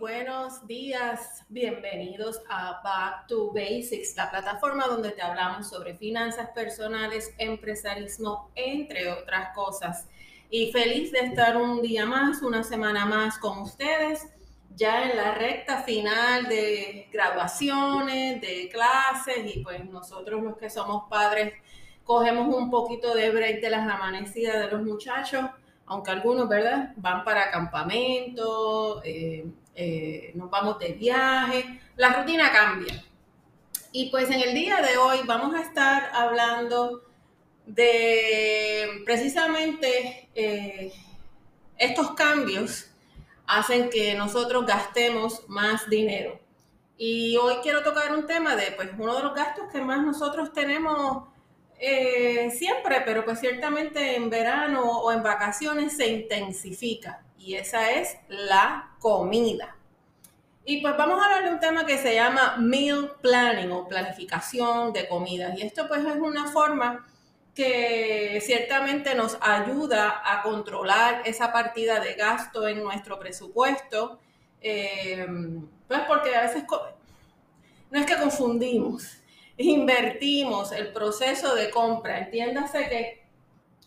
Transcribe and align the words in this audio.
buenos 0.00 0.66
días. 0.66 1.44
Bienvenidos 1.50 2.40
a 2.48 2.80
Back 2.82 3.26
to 3.26 3.52
Basics, 3.52 4.16
la 4.16 4.30
plataforma 4.30 4.86
donde 4.86 5.10
te 5.10 5.20
hablamos 5.20 5.68
sobre 5.68 5.94
finanzas 5.94 6.48
personales, 6.54 7.34
empresarismo, 7.36 8.50
entre 8.54 9.12
otras 9.12 9.54
cosas. 9.54 10.08
Y 10.48 10.72
feliz 10.72 11.12
de 11.12 11.18
estar 11.18 11.58
un 11.58 11.82
día 11.82 12.06
más, 12.06 12.40
una 12.40 12.64
semana 12.64 13.04
más 13.04 13.36
con 13.36 13.58
ustedes, 13.58 14.26
ya 14.74 15.04
en 15.10 15.18
la 15.18 15.34
recta 15.34 15.82
final 15.82 16.48
de 16.48 17.06
graduaciones, 17.12 18.40
de 18.40 18.70
clases 18.70 19.54
y 19.54 19.62
pues 19.62 19.84
nosotros 19.84 20.42
los 20.42 20.56
que 20.56 20.70
somos 20.70 21.10
padres 21.10 21.52
cogemos 22.04 22.54
un 22.54 22.70
poquito 22.70 23.14
de 23.14 23.30
break 23.30 23.60
de 23.60 23.68
las 23.68 23.86
amanecidas 23.86 24.60
de 24.60 24.70
los 24.70 24.82
muchachos 24.82 25.44
aunque 25.90 26.12
algunos, 26.12 26.48
¿verdad? 26.48 26.92
Van 26.98 27.24
para 27.24 27.50
campamento, 27.50 29.02
eh, 29.04 29.44
eh, 29.82 30.32
nos 30.34 30.50
vamos 30.50 30.78
de 30.78 30.92
viaje, 30.92 31.80
la 31.96 32.10
rutina 32.12 32.52
cambia. 32.52 33.02
Y 33.92 34.10
pues 34.10 34.28
en 34.30 34.42
el 34.42 34.54
día 34.54 34.82
de 34.82 34.98
hoy 34.98 35.20
vamos 35.24 35.54
a 35.54 35.62
estar 35.62 36.10
hablando 36.12 37.02
de 37.64 39.00
precisamente 39.06 40.28
eh, 40.34 40.92
estos 41.78 42.10
cambios 42.10 42.90
hacen 43.46 43.88
que 43.88 44.14
nosotros 44.14 44.66
gastemos 44.66 45.48
más 45.48 45.88
dinero. 45.88 46.38
Y 46.98 47.38
hoy 47.38 47.54
quiero 47.62 47.82
tocar 47.82 48.12
un 48.14 48.26
tema 48.26 48.56
de 48.56 48.72
pues 48.72 48.90
uno 48.98 49.16
de 49.16 49.22
los 49.22 49.34
gastos 49.34 49.64
que 49.72 49.80
más 49.80 50.04
nosotros 50.04 50.52
tenemos 50.52 51.26
eh, 51.78 52.50
siempre, 52.50 53.00
pero 53.06 53.24
pues 53.24 53.40
ciertamente 53.40 54.14
en 54.14 54.28
verano 54.28 54.82
o 54.82 55.10
en 55.10 55.22
vacaciones 55.22 55.96
se 55.96 56.06
intensifica 56.06 57.24
y 57.40 57.54
esa 57.54 57.90
es 57.92 58.18
la 58.28 58.90
comida. 58.98 59.76
Y 60.64 60.82
pues 60.82 60.96
vamos 60.96 61.20
a 61.20 61.24
hablar 61.24 61.44
de 61.44 61.50
un 61.50 61.58
tema 61.58 61.86
que 61.86 61.96
se 61.96 62.14
llama 62.14 62.56
meal 62.58 63.12
planning 63.22 63.72
o 63.72 63.88
planificación 63.88 64.92
de 64.92 65.08
comidas. 65.08 65.58
Y 65.58 65.62
esto 65.62 65.88
pues 65.88 66.04
es 66.04 66.16
una 66.16 66.52
forma 66.52 67.06
que 67.54 68.40
ciertamente 68.42 69.14
nos 69.14 69.38
ayuda 69.40 70.22
a 70.24 70.42
controlar 70.42 71.22
esa 71.24 71.50
partida 71.50 71.98
de 71.98 72.14
gasto 72.14 72.68
en 72.68 72.82
nuestro 72.82 73.18
presupuesto. 73.18 74.20
Eh, 74.60 75.26
pues 75.88 76.00
porque 76.06 76.36
a 76.36 76.42
veces 76.42 76.64
no 77.90 77.98
es 77.98 78.06
que 78.06 78.16
confundimos, 78.16 79.16
invertimos 79.56 80.72
el 80.72 80.92
proceso 80.92 81.54
de 81.54 81.70
compra. 81.70 82.18
Entiéndase 82.18 82.88
que 82.88 83.24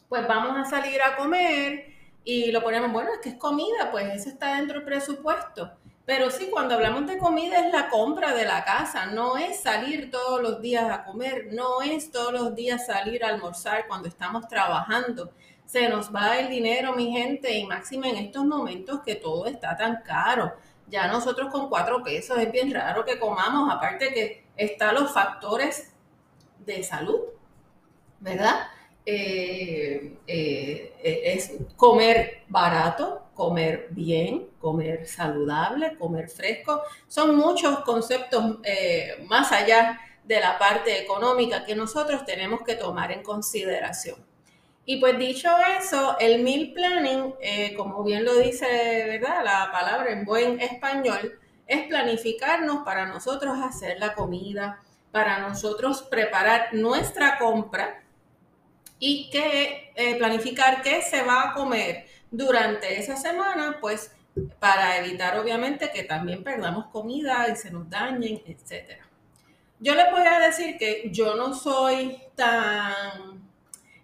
pues 0.10 0.28
vamos 0.28 0.58
a 0.58 0.70
salir 0.70 1.02
a 1.02 1.16
comer 1.16 1.93
y 2.24 2.52
lo 2.52 2.62
ponemos, 2.62 2.92
bueno, 2.92 3.12
es 3.14 3.20
que 3.20 3.30
es 3.30 3.36
comida, 3.36 3.92
pues 3.92 4.14
eso 4.14 4.30
está 4.30 4.56
dentro 4.56 4.76
del 4.76 4.86
presupuesto. 4.86 5.72
Pero 6.06 6.30
sí, 6.30 6.50
cuando 6.52 6.76
hablamos 6.76 7.08
de 7.08 7.18
comida 7.18 7.66
es 7.66 7.72
la 7.72 7.90
compra 7.90 8.34
de 8.34 8.46
la 8.46 8.66
casa, 8.66 9.06
no 9.06 9.38
es 9.38 9.62
salir 9.62 10.12
todos 10.12 10.42
los 10.42 10.62
días 10.62 10.90
a 10.92 11.06
comer, 11.06 11.48
no 11.52 11.82
es 11.82 12.12
todos 12.12 12.34
los 12.34 12.56
días 12.56 12.86
salir 12.86 13.24
a 13.24 13.30
almorzar 13.30 13.88
cuando 13.88 14.10
estamos 14.10 14.48
trabajando. 14.48 15.32
Se 15.66 15.88
nos 15.88 16.14
va 16.14 16.40
el 16.40 16.50
dinero, 16.50 16.94
mi 16.94 17.12
gente, 17.12 17.58
y 17.58 17.66
máxima 17.66 18.10
en 18.10 18.18
estos 18.18 18.46
momentos 18.46 19.00
que 19.06 19.16
todo 19.16 19.46
está 19.46 19.78
tan 19.78 20.02
caro. 20.04 20.54
Ya 20.88 21.08
nosotros 21.08 21.50
con 21.50 21.70
cuatro 21.70 22.04
pesos 22.04 22.38
es 22.38 22.52
bien 22.52 22.74
raro 22.74 23.06
que 23.06 23.18
comamos, 23.18 23.74
aparte 23.74 24.14
que 24.14 24.46
están 24.58 24.96
los 24.96 25.14
factores 25.14 25.94
de 26.60 26.84
salud, 26.84 27.22
¿verdad? 28.20 28.68
Eh, 29.06 30.18
eh, 30.28 30.94
eh, 31.04 31.22
es 31.26 31.52
comer 31.76 32.44
barato, 32.48 33.28
comer 33.34 33.88
bien, 33.92 34.48
comer 34.60 35.06
saludable, 35.08 35.98
comer 35.98 36.30
fresco. 36.30 36.82
Son 37.08 37.36
muchos 37.36 37.80
conceptos 37.80 38.60
más 39.28 39.52
allá 39.52 40.00
de 40.24 40.40
la 40.40 40.58
parte 40.58 41.02
económica 41.02 41.66
que 41.66 41.76
nosotros 41.76 42.26
tenemos 42.26 42.62
que 42.62 42.76
tomar 42.76 43.12
en 43.12 43.24
consideración. 43.24 44.16
Y 44.86 44.98
pues 44.98 45.18
dicho 45.18 45.50
eso, 45.80 46.18
el 46.20 46.44
meal 46.44 46.72
planning, 46.74 47.34
como 47.76 48.04
bien 48.04 48.24
lo 48.24 48.36
dice, 48.38 48.66
¿verdad? 49.08 49.44
La 49.44 49.70
palabra 49.72 50.12
en 50.12 50.26
buen 50.26 50.60
español, 50.60 51.40
es 51.68 51.88
planificarnos 51.88 52.84
para 52.84 53.06
nosotros 53.06 53.58
hacer 53.64 53.98
la 54.00 54.14
comida, 54.14 54.82
para 55.12 55.40
nosotros 55.40 56.04
preparar 56.04 56.74
nuestra 56.74 57.38
compra 57.38 58.03
y 59.06 59.30
que 59.30 59.92
eh, 59.98 60.16
planificar 60.16 60.82
qué 60.82 61.02
se 61.02 61.24
va 61.24 61.50
a 61.50 61.54
comer 61.54 62.06
durante 62.32 62.98
esa 62.98 63.18
semana, 63.18 63.78
pues 63.82 64.12
para 64.60 64.98
evitar 64.98 65.38
obviamente 65.38 65.92
que 65.94 66.04
también 66.04 66.42
perdamos 66.42 66.86
comida 66.86 67.50
y 67.52 67.58
se 67.58 67.70
nos 67.70 67.90
dañen, 67.90 68.42
etc. 68.46 69.02
Yo 69.82 69.94
les 69.94 70.10
voy 70.10 70.26
a 70.26 70.40
decir 70.40 70.78
que 70.78 71.10
yo 71.12 71.36
no 71.36 71.54
soy 71.54 72.18
tan 72.36 73.44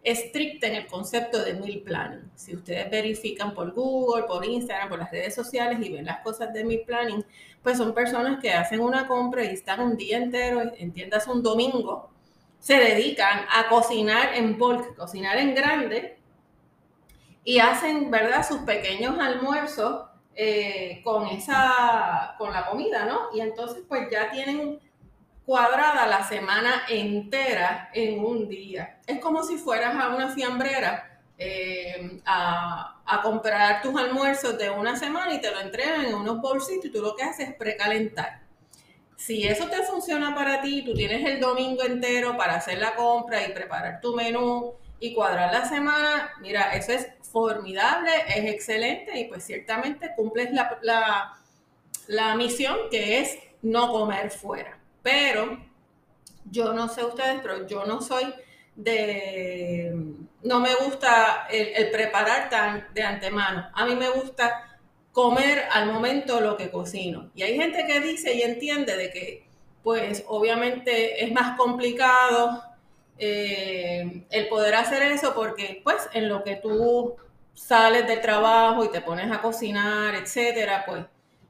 estricta 0.03 0.67
en 0.67 0.75
el 0.75 0.87
concepto 0.87 1.45
de 1.45 1.53
meal 1.53 1.79
planning. 1.79 2.29
Si 2.35 2.53
ustedes 2.53 2.91
verifican 2.91 3.53
por 3.53 3.71
Google, 3.71 4.23
por 4.23 4.43
Instagram, 4.43 4.89
por 4.89 4.99
las 4.99 5.11
redes 5.11 5.33
sociales 5.33 5.79
y 5.81 5.93
ven 5.93 6.03
las 6.03 6.19
cosas 6.19 6.51
de 6.51 6.65
meal 6.65 6.83
planning, 6.85 7.23
pues 7.63 7.77
son 7.77 7.93
personas 7.93 8.41
que 8.41 8.51
hacen 8.51 8.81
una 8.81 9.07
compra 9.07 9.45
y 9.45 9.53
están 9.53 9.79
un 9.79 9.95
día 9.95 10.17
entero, 10.17 10.61
entiendas 10.75 11.25
un 11.27 11.41
domingo, 11.41 12.09
se 12.59 12.75
dedican 12.75 13.45
a 13.49 13.69
cocinar 13.69 14.33
en 14.35 14.57
bulk, 14.57 14.95
cocinar 14.95 15.37
en 15.37 15.55
grande 15.55 16.17
y 17.43 17.59
hacen, 17.59 18.11
¿verdad?, 18.11 18.45
sus 18.47 18.59
pequeños 18.59 19.17
almuerzos 19.17 20.09
eh, 20.35 21.01
con 21.03 21.27
esa, 21.27 22.35
con 22.37 22.53
la 22.53 22.65
comida, 22.67 23.05
¿no? 23.05 23.29
Y 23.33 23.41
entonces 23.41 23.83
pues 23.87 24.09
ya 24.11 24.29
tienen 24.29 24.79
cuadrada 25.45 26.05
la 26.05 26.23
semana 26.23 26.83
entera 26.87 27.89
en 27.93 28.23
un 28.23 28.47
día. 28.47 28.99
Es 29.07 29.19
como 29.19 29.43
si 29.43 29.57
fueras 29.57 29.95
a 29.95 30.09
una 30.15 30.29
fiambrera 30.29 31.21
eh, 31.37 32.21
a, 32.25 33.01
a, 33.05 33.21
comprar 33.21 33.81
tus 33.81 33.99
almuerzos 33.99 34.57
de 34.57 34.69
una 34.69 34.95
semana 34.95 35.33
y 35.33 35.41
te 35.41 35.49
lo 35.49 35.59
entregan 35.59 36.05
en 36.05 36.13
unos 36.13 36.39
bolsitos 36.41 36.85
y 36.85 36.91
tú 36.91 37.01
lo 37.01 37.15
que 37.15 37.23
haces 37.23 37.49
es 37.49 37.55
precalentar. 37.55 38.48
Si 39.19 39.45
eso 39.45 39.67
te 39.67 39.83
funciona 39.83 40.33
para 40.33 40.61
ti, 40.61 40.81
tú 40.81 40.93
tienes 40.93 41.25
el 41.27 41.41
domingo 41.41 41.83
entero 41.83 42.37
para 42.37 42.55
hacer 42.55 42.77
la 42.77 42.95
compra 42.95 43.45
y 43.45 43.51
preparar 43.51 43.99
tu 43.99 44.15
menú 44.15 44.75
y 44.97 45.13
cuadrar 45.13 45.53
la 45.53 45.65
semana, 45.65 46.31
mira, 46.39 46.73
eso 46.73 46.93
es 46.93 47.05
formidable, 47.29 48.11
es 48.29 48.45
excelente 48.45 49.19
y 49.19 49.25
pues 49.25 49.43
ciertamente 49.43 50.13
cumples 50.15 50.53
la, 50.53 50.79
la, 50.83 51.37
la 52.07 52.35
misión 52.35 52.77
que 52.89 53.19
es 53.19 53.37
no 53.61 53.91
comer 53.91 54.31
fuera. 54.31 54.79
Pero 55.03 55.59
yo 56.49 56.71
no 56.71 56.87
sé 56.87 57.03
ustedes, 57.03 57.41
pero 57.41 57.67
yo 57.67 57.83
no 57.85 58.01
soy 58.01 58.33
de, 58.73 59.93
no 60.43 60.61
me 60.61 60.73
gusta 60.75 61.45
el, 61.51 61.91
preparar 61.91 62.49
tan 62.49 62.87
de 62.93 63.03
antemano. 63.03 63.69
A 63.73 63.85
mí 63.85 63.97
me 63.97 64.09
gusta 64.11 64.68
comer 65.11 65.65
al 65.71 65.91
momento 65.91 66.39
lo 66.39 66.57
que 66.57 66.69
cocino. 66.69 67.31
Y 67.35 67.43
hay 67.43 67.55
gente 67.57 67.85
que 67.85 67.99
dice 67.99 68.33
y 68.33 68.41
entiende 68.41 68.95
de 68.95 69.11
que, 69.11 69.45
pues 69.83 70.23
obviamente 70.27 71.23
es 71.23 71.31
más 71.31 71.57
complicado 71.57 72.63
eh, 73.17 74.25
el 74.29 74.47
poder 74.47 74.75
hacer 74.75 75.03
eso 75.03 75.33
porque, 75.35 75.81
pues, 75.83 76.09
en 76.13 76.29
lo 76.29 76.43
que 76.43 76.55
tú 76.55 77.15
sales 77.53 78.07
del 78.07 78.21
trabajo 78.21 78.85
y 78.85 78.91
te 78.91 79.01
pones 79.01 79.31
a 79.31 79.41
cocinar, 79.41 80.15
etcétera, 80.15 80.85
pues 80.87 81.05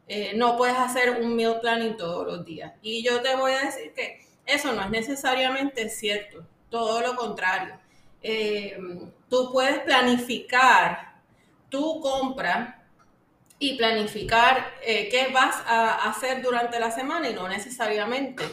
eh, 0.08 0.34
no 0.36 0.58
puedes 0.58 0.76
hacer 0.78 1.22
un 1.22 1.36
meal 1.36 1.60
planning 1.62 1.96
todos 1.96 2.26
los 2.26 2.44
días. 2.44 2.74
Y 2.82 3.04
yo 3.04 3.22
te 3.22 3.36
voy 3.36 3.52
a 3.52 3.66
decir 3.66 3.94
que 3.94 4.26
eso 4.46 4.74
no 4.74 4.82
es 4.82 4.90
necesariamente 4.90 5.88
cierto, 5.90 6.44
todo 6.72 7.02
lo 7.02 7.16
contrario. 7.16 7.80
Eh, 8.24 8.76
tú 9.30 9.52
puedes 9.52 9.80
planificar 9.80 11.20
tu 11.70 12.02
compra 12.02 12.79
y 13.60 13.78
planificar 13.78 14.74
eh, 14.82 15.10
qué 15.10 15.28
vas 15.34 15.62
a 15.68 16.10
hacer 16.10 16.42
durante 16.42 16.80
la 16.80 16.92
semana 16.92 17.30
y 17.30 17.34
no 17.34 17.48
necesariamente 17.48 18.44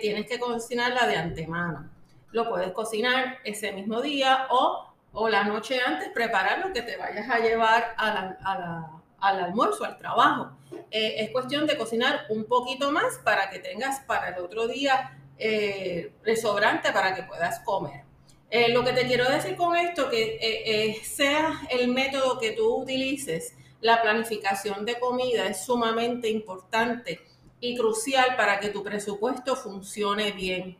tienes 0.00 0.26
que 0.28 0.38
cocinarla 0.38 1.06
de 1.06 1.16
antemano. 1.16 1.90
Lo 2.30 2.48
puedes 2.48 2.70
cocinar 2.72 3.38
ese 3.42 3.72
mismo 3.72 4.00
día 4.00 4.46
o, 4.50 4.94
o 5.12 5.28
la 5.28 5.44
noche 5.44 5.80
antes, 5.84 6.10
preparar 6.10 6.58
lo 6.58 6.72
que 6.72 6.82
te 6.82 6.96
vayas 6.96 7.28
a 7.30 7.38
llevar 7.38 7.94
al 7.96 9.40
almuerzo, 9.40 9.84
al 9.84 9.96
trabajo. 9.96 10.50
Eh, 10.90 11.24
es 11.24 11.30
cuestión 11.30 11.66
de 11.66 11.76
cocinar 11.76 12.26
un 12.28 12.44
poquito 12.44 12.90
más 12.90 13.18
para 13.24 13.50
que 13.50 13.58
tengas 13.58 14.00
para 14.00 14.28
el 14.28 14.42
otro 14.42 14.66
día 14.66 15.16
eh, 15.38 16.12
el 16.24 16.36
sobrante 16.36 16.92
para 16.92 17.14
que 17.14 17.22
puedas 17.22 17.60
comer. 17.60 18.02
Eh, 18.50 18.72
lo 18.72 18.84
que 18.84 18.92
te 18.92 19.06
quiero 19.06 19.28
decir 19.28 19.56
con 19.56 19.76
esto, 19.76 20.10
que 20.10 21.00
sea 21.04 21.62
el 21.70 21.88
método 21.88 22.38
que 22.38 22.52
tú 22.52 22.76
utilices, 22.76 23.56
la 23.84 24.00
planificación 24.00 24.86
de 24.86 24.98
comida 24.98 25.46
es 25.46 25.66
sumamente 25.66 26.30
importante 26.30 27.20
y 27.60 27.76
crucial 27.76 28.34
para 28.34 28.58
que 28.58 28.70
tu 28.70 28.82
presupuesto 28.82 29.54
funcione 29.56 30.32
bien. 30.32 30.78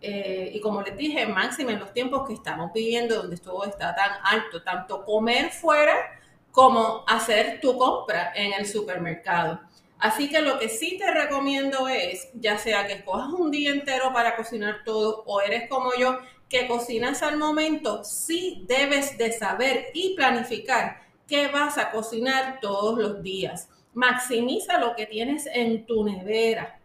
y 0.00 0.58
como 0.60 0.80
les 0.80 0.96
dije, 0.96 1.26
máximo 1.26 1.68
en 1.70 1.80
los 1.80 1.92
tiempos 1.92 2.26
que 2.26 2.32
estamos 2.32 2.72
viviendo, 2.72 3.16
donde 3.16 3.36
todo 3.36 3.64
está 3.64 3.94
tan 3.94 4.10
alto, 4.24 4.62
tanto 4.62 5.04
comer 5.04 5.50
fuera 5.50 6.18
como 6.50 7.04
hacer 7.06 7.60
tu 7.60 7.76
compra 7.76 8.32
en 8.34 8.54
el 8.54 8.66
supermercado. 8.66 9.60
Así 9.98 10.30
que 10.30 10.40
lo 10.40 10.58
que 10.58 10.70
sí 10.70 10.96
te 10.96 11.10
recomiendo 11.10 11.88
es, 11.88 12.30
ya 12.32 12.56
sea 12.56 12.86
que 12.86 12.94
escojas 12.94 13.28
un 13.34 13.50
día 13.50 13.70
entero 13.70 14.14
para 14.14 14.34
cocinar 14.34 14.82
todo 14.82 15.24
o 15.26 15.42
eres 15.42 15.68
como 15.68 15.90
yo, 15.98 16.20
que 16.48 16.66
cocinas 16.66 17.22
al 17.22 17.36
momento, 17.36 18.02
sí 18.02 18.64
debes 18.66 19.18
de 19.18 19.32
saber 19.32 19.88
y 19.92 20.14
planificar 20.14 21.05
qué 21.28 21.48
vas 21.48 21.78
a 21.78 21.90
cocinar 21.90 22.58
todos 22.60 22.98
los 22.98 23.22
días. 23.22 23.68
Maximiza 23.94 24.78
lo 24.78 24.94
que 24.94 25.06
tienes 25.06 25.46
en 25.46 25.86
tu 25.86 26.04
nevera. 26.04 26.78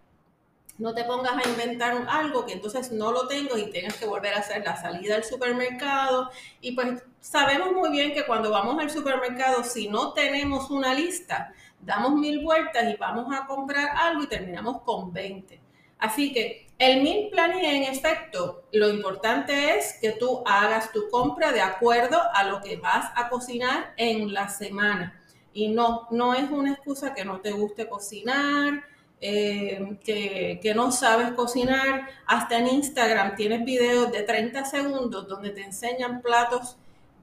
No 0.77 0.95
te 0.95 1.03
pongas 1.03 1.33
a 1.33 1.47
inventar 1.47 2.07
algo 2.09 2.45
que 2.45 2.53
entonces 2.53 2.91
no 2.91 3.11
lo 3.11 3.27
tengo 3.27 3.57
y 3.57 3.69
tengas 3.69 3.97
que 3.97 4.07
volver 4.07 4.33
a 4.33 4.39
hacer 4.39 4.63
la 4.65 4.75
salida 4.75 5.15
al 5.15 5.23
supermercado. 5.23 6.31
Y 6.59 6.71
pues 6.71 7.03
sabemos 7.19 7.71
muy 7.73 7.91
bien 7.91 8.13
que 8.13 8.25
cuando 8.25 8.49
vamos 8.49 8.79
al 8.79 8.89
supermercado, 8.89 9.63
si 9.63 9.89
no 9.89 10.13
tenemos 10.13 10.71
una 10.71 10.93
lista, 10.93 11.53
damos 11.81 12.13
mil 12.13 12.43
vueltas 12.43 12.83
y 12.91 12.95
vamos 12.95 13.27
a 13.31 13.45
comprar 13.45 13.95
algo 13.95 14.23
y 14.23 14.27
terminamos 14.27 14.81
con 14.81 15.13
20. 15.13 15.59
Así 15.99 16.33
que 16.33 16.67
el 16.81 17.03
meal 17.03 17.29
planning 17.29 17.63
en 17.63 17.83
efecto, 17.83 18.63
lo 18.71 18.89
importante 18.89 19.77
es 19.77 19.99
que 20.01 20.13
tú 20.13 20.41
hagas 20.47 20.91
tu 20.91 21.09
compra 21.11 21.51
de 21.51 21.61
acuerdo 21.61 22.19
a 22.33 22.43
lo 22.43 22.59
que 22.59 22.77
vas 22.77 23.11
a 23.15 23.29
cocinar 23.29 23.93
en 23.97 24.33
la 24.33 24.49
semana. 24.49 25.21
Y 25.53 25.67
no, 25.67 26.07
no 26.09 26.33
es 26.33 26.49
una 26.49 26.73
excusa 26.73 27.13
que 27.13 27.23
no 27.23 27.39
te 27.39 27.51
guste 27.51 27.87
cocinar, 27.87 28.83
eh, 29.19 29.99
que, 30.03 30.73
no 30.75 30.91
sabes 30.91 31.33
cocinar. 31.33 32.09
Hasta 32.25 32.57
en 32.57 32.69
Instagram 32.69 33.35
tienes 33.35 33.63
videos 33.63 34.11
de 34.11 34.23
30 34.23 34.65
segundos 34.65 35.27
donde 35.27 35.51
te 35.51 35.61
enseñan 35.61 36.23
platos 36.23 36.77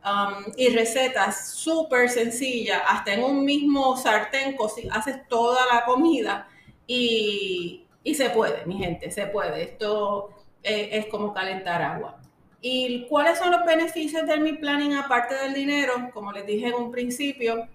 um, 0.04 0.52
y 0.56 0.68
recetas 0.68 1.50
súper 1.50 2.10
sencillas. 2.10 2.80
Hasta 2.86 3.14
en 3.14 3.24
un 3.24 3.44
mismo 3.44 3.96
sartén 3.96 4.56
haces 4.92 5.26
toda 5.26 5.66
la 5.66 5.84
comida 5.84 6.46
y, 6.86 7.87
y 8.02 8.14
se 8.14 8.30
puede, 8.30 8.64
mi 8.66 8.78
gente, 8.78 9.10
se 9.10 9.26
puede. 9.26 9.62
Esto 9.62 10.30
eh, 10.62 10.90
es 10.92 11.06
como 11.06 11.32
calentar 11.32 11.82
agua. 11.82 12.20
¿Y 12.60 13.06
cuáles 13.06 13.38
son 13.38 13.52
los 13.52 13.64
beneficios 13.64 14.26
del 14.26 14.40
mi 14.40 14.54
planning 14.54 14.94
aparte 14.94 15.34
del 15.34 15.54
dinero? 15.54 16.10
Como 16.12 16.32
les 16.32 16.46
dije 16.46 16.68
en 16.68 16.74
un 16.74 16.90
principio, 16.90 17.68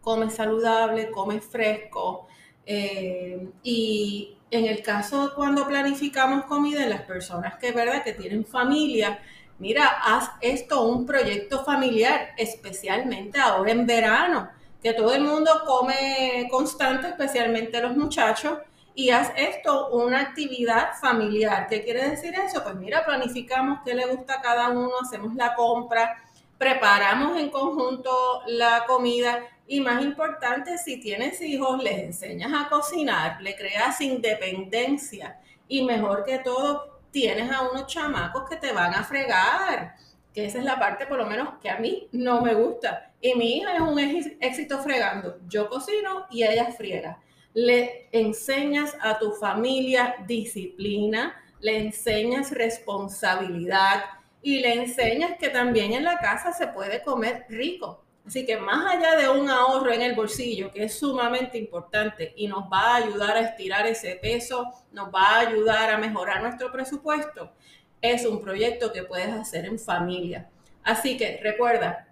come 0.00 0.30
saludable, 0.30 1.10
come 1.10 1.40
fresco. 1.40 2.26
Eh, 2.66 3.48
y 3.62 4.36
en 4.50 4.66
el 4.66 4.82
caso 4.82 5.32
cuando 5.34 5.66
planificamos 5.66 6.44
comida, 6.44 6.86
las 6.86 7.02
personas 7.02 7.56
que, 7.58 7.72
¿verdad? 7.72 8.02
que 8.02 8.12
tienen 8.12 8.44
familia, 8.44 9.20
mira, 9.58 9.86
haz 10.04 10.30
esto 10.40 10.82
un 10.82 11.06
proyecto 11.06 11.64
familiar, 11.64 12.30
especialmente 12.36 13.38
ahora 13.38 13.70
en 13.70 13.86
verano, 13.86 14.50
que 14.82 14.92
todo 14.92 15.12
el 15.14 15.22
mundo 15.22 15.50
come 15.66 16.48
constante, 16.50 17.08
especialmente 17.08 17.80
los 17.80 17.96
muchachos 17.96 18.58
y 19.00 19.08
haz 19.08 19.32
esto 19.34 19.88
una 19.88 20.20
actividad 20.20 20.92
familiar. 21.00 21.68
¿Qué 21.68 21.82
quiere 21.82 22.10
decir 22.10 22.34
eso? 22.34 22.62
Pues 22.62 22.74
mira, 22.74 23.02
planificamos 23.02 23.78
qué 23.82 23.94
le 23.94 24.04
gusta 24.04 24.34
a 24.34 24.42
cada 24.42 24.68
uno, 24.68 24.90
hacemos 25.00 25.34
la 25.36 25.54
compra, 25.54 26.22
preparamos 26.58 27.40
en 27.40 27.48
conjunto 27.48 28.42
la 28.46 28.84
comida 28.86 29.40
y 29.66 29.80
más 29.80 30.02
importante, 30.02 30.76
si 30.76 31.00
tienes 31.00 31.40
hijos, 31.40 31.82
les 31.82 31.98
enseñas 31.98 32.52
a 32.52 32.68
cocinar, 32.68 33.40
le 33.40 33.56
creas 33.56 34.02
independencia 34.02 35.40
y 35.66 35.82
mejor 35.82 36.22
que 36.22 36.40
todo, 36.40 37.00
tienes 37.10 37.50
a 37.50 37.70
unos 37.70 37.86
chamacos 37.86 38.50
que 38.50 38.56
te 38.56 38.70
van 38.70 38.92
a 38.92 39.02
fregar, 39.02 39.94
que 40.34 40.44
esa 40.44 40.58
es 40.58 40.64
la 40.64 40.78
parte 40.78 41.06
por 41.06 41.16
lo 41.16 41.24
menos 41.24 41.54
que 41.62 41.70
a 41.70 41.78
mí 41.78 42.06
no 42.12 42.42
me 42.42 42.52
gusta. 42.52 43.12
Y 43.18 43.34
mi 43.34 43.56
hija 43.56 43.74
es 43.74 43.80
un 43.80 43.98
éxito 43.98 44.78
fregando. 44.80 45.38
Yo 45.48 45.70
cocino 45.70 46.26
y 46.30 46.44
ella 46.44 46.66
friega 46.66 47.18
le 47.54 48.08
enseñas 48.12 48.96
a 49.00 49.18
tu 49.18 49.32
familia 49.32 50.16
disciplina, 50.26 51.34
le 51.60 51.78
enseñas 51.78 52.50
responsabilidad 52.52 54.04
y 54.42 54.60
le 54.60 54.74
enseñas 54.74 55.36
que 55.38 55.48
también 55.48 55.92
en 55.92 56.04
la 56.04 56.18
casa 56.18 56.52
se 56.52 56.68
puede 56.68 57.02
comer 57.02 57.46
rico. 57.48 58.04
Así 58.26 58.46
que 58.46 58.58
más 58.58 58.94
allá 58.94 59.16
de 59.16 59.28
un 59.28 59.48
ahorro 59.48 59.92
en 59.92 60.02
el 60.02 60.14
bolsillo, 60.14 60.70
que 60.70 60.84
es 60.84 60.98
sumamente 60.98 61.58
importante 61.58 62.32
y 62.36 62.46
nos 62.46 62.64
va 62.64 62.92
a 62.92 62.96
ayudar 62.96 63.36
a 63.36 63.40
estirar 63.40 63.86
ese 63.86 64.16
peso, 64.16 64.72
nos 64.92 65.08
va 65.08 65.22
a 65.22 65.40
ayudar 65.40 65.90
a 65.90 65.98
mejorar 65.98 66.42
nuestro 66.42 66.70
presupuesto, 66.70 67.52
es 68.00 68.24
un 68.24 68.40
proyecto 68.40 68.92
que 68.92 69.02
puedes 69.02 69.30
hacer 69.30 69.66
en 69.66 69.78
familia. 69.78 70.48
Así 70.82 71.16
que 71.16 71.40
recuerda, 71.42 72.06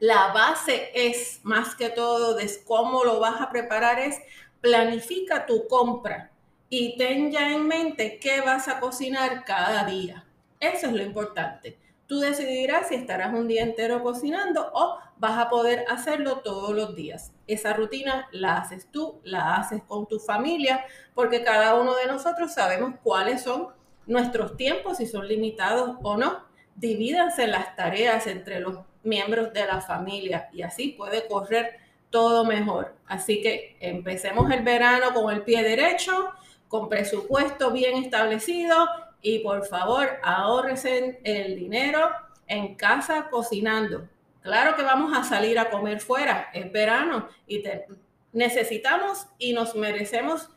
la 0.00 0.32
base 0.32 0.90
es 0.94 1.40
más 1.42 1.74
que 1.74 1.90
todo 1.90 2.34
de 2.34 2.48
cómo 2.64 3.04
lo 3.04 3.18
vas 3.18 3.40
a 3.40 3.50
preparar 3.50 3.98
es 3.98 4.16
planifica 4.60 5.46
tu 5.46 5.66
compra 5.66 6.30
y 6.68 6.96
ten 6.96 7.30
ya 7.30 7.52
en 7.52 7.66
mente 7.66 8.18
qué 8.18 8.40
vas 8.40 8.68
a 8.68 8.80
cocinar 8.80 9.44
cada 9.44 9.84
día. 9.84 10.24
Eso 10.60 10.86
es 10.88 10.92
lo 10.92 11.02
importante. 11.02 11.78
Tú 12.06 12.20
decidirás 12.20 12.88
si 12.88 12.94
estarás 12.94 13.34
un 13.34 13.48
día 13.48 13.62
entero 13.62 14.02
cocinando 14.02 14.70
o 14.72 14.98
vas 15.18 15.38
a 15.38 15.50
poder 15.50 15.84
hacerlo 15.88 16.38
todos 16.38 16.74
los 16.74 16.94
días. 16.94 17.32
Esa 17.46 17.74
rutina 17.74 18.28
la 18.32 18.56
haces 18.56 18.90
tú, 18.90 19.20
la 19.24 19.56
haces 19.56 19.82
con 19.82 20.06
tu 20.06 20.18
familia, 20.18 20.84
porque 21.14 21.44
cada 21.44 21.74
uno 21.74 21.94
de 21.96 22.06
nosotros 22.06 22.54
sabemos 22.54 22.94
cuáles 23.02 23.42
son 23.42 23.68
nuestros 24.06 24.56
tiempos, 24.56 24.96
si 24.96 25.06
son 25.06 25.28
limitados 25.28 25.98
o 26.02 26.16
no. 26.16 26.46
Divídanse 26.76 27.46
las 27.46 27.76
tareas 27.76 28.26
entre 28.26 28.60
los 28.60 28.78
miembros 29.02 29.52
de 29.52 29.66
la 29.66 29.80
familia 29.80 30.48
y 30.52 30.62
así 30.62 30.88
puede 30.88 31.26
correr 31.28 31.76
todo 32.10 32.44
mejor. 32.44 32.94
Así 33.06 33.40
que 33.40 33.76
empecemos 33.80 34.50
el 34.50 34.62
verano 34.62 35.12
con 35.14 35.34
el 35.34 35.42
pie 35.42 35.62
derecho, 35.62 36.30
con 36.68 36.88
presupuesto 36.88 37.70
bien 37.70 38.02
establecido 38.02 38.88
y 39.22 39.40
por 39.40 39.66
favor 39.66 40.08
ahorresen 40.22 41.18
el 41.24 41.56
dinero 41.56 42.10
en 42.46 42.74
casa 42.74 43.28
cocinando. 43.30 44.08
Claro 44.42 44.76
que 44.76 44.82
vamos 44.82 45.16
a 45.16 45.24
salir 45.24 45.58
a 45.58 45.70
comer 45.70 46.00
fuera, 46.00 46.50
es 46.54 46.70
verano 46.72 47.28
y 47.46 47.62
necesitamos 48.32 49.26
y 49.38 49.52
nos 49.52 49.74
merecemos 49.74 50.48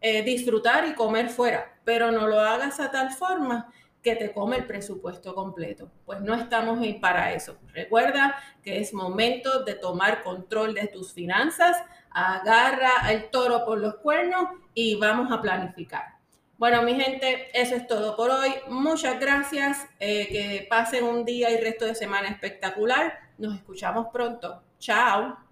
eh, 0.00 0.22
disfrutar 0.22 0.86
y 0.86 0.94
comer 0.94 1.30
fuera, 1.30 1.78
pero 1.84 2.10
no 2.10 2.26
lo 2.26 2.40
hagas 2.40 2.80
a 2.80 2.90
tal 2.90 3.10
forma 3.10 3.72
que 4.02 4.16
te 4.16 4.32
come 4.32 4.56
el 4.56 4.66
presupuesto 4.66 5.34
completo. 5.34 5.90
Pues 6.06 6.20
no 6.20 6.34
estamos 6.34 6.80
ahí 6.80 6.94
para 6.94 7.32
eso. 7.32 7.58
Recuerda 7.72 8.36
que 8.62 8.80
es 8.80 8.94
momento 8.94 9.62
de 9.64 9.74
tomar 9.74 10.22
control 10.22 10.74
de 10.74 10.88
tus 10.88 11.12
finanzas, 11.12 11.76
agarra 12.10 13.10
el 13.10 13.30
toro 13.30 13.64
por 13.64 13.78
los 13.78 13.96
cuernos 13.96 14.46
y 14.74 14.96
vamos 14.96 15.30
a 15.30 15.40
planificar. 15.40 16.20
Bueno, 16.56 16.82
mi 16.82 16.94
gente, 16.94 17.48
eso 17.58 17.74
es 17.74 17.86
todo 17.86 18.16
por 18.16 18.30
hoy. 18.30 18.50
Muchas 18.68 19.18
gracias. 19.18 19.88
Eh, 19.98 20.28
que 20.28 20.66
pasen 20.68 21.04
un 21.04 21.24
día 21.24 21.50
y 21.50 21.56
resto 21.56 21.86
de 21.86 21.94
semana 21.94 22.28
espectacular. 22.28 23.18
Nos 23.38 23.54
escuchamos 23.54 24.08
pronto. 24.12 24.62
Chao. 24.78 25.49